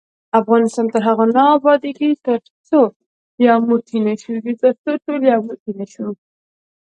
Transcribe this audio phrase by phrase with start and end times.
[0.39, 2.79] افغانستان تر هغو نه ابادیږي، ترڅو
[3.67, 3.79] موږ
[5.05, 6.07] ټول یو موټی نشو.